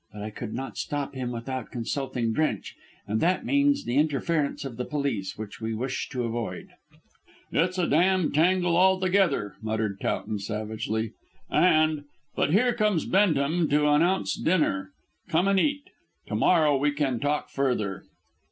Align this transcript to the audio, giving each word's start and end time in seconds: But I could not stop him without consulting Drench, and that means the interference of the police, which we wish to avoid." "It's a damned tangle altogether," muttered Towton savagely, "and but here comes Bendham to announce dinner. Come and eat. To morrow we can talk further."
But 0.11 0.23
I 0.23 0.31
could 0.31 0.55
not 0.55 0.79
stop 0.79 1.13
him 1.13 1.29
without 1.29 1.69
consulting 1.69 2.33
Drench, 2.33 2.75
and 3.07 3.21
that 3.21 3.45
means 3.45 3.85
the 3.85 3.97
interference 3.97 4.65
of 4.65 4.77
the 4.77 4.83
police, 4.83 5.37
which 5.37 5.61
we 5.61 5.75
wish 5.75 6.09
to 6.09 6.23
avoid." 6.23 6.69
"It's 7.51 7.77
a 7.77 7.85
damned 7.85 8.33
tangle 8.33 8.75
altogether," 8.75 9.57
muttered 9.61 10.01
Towton 10.01 10.39
savagely, 10.39 11.11
"and 11.51 12.05
but 12.35 12.49
here 12.51 12.73
comes 12.73 13.05
Bendham 13.05 13.69
to 13.69 13.87
announce 13.89 14.35
dinner. 14.35 14.89
Come 15.29 15.47
and 15.47 15.59
eat. 15.59 15.83
To 16.29 16.35
morrow 16.35 16.75
we 16.75 16.93
can 16.93 17.19
talk 17.19 17.49
further." 17.49 18.05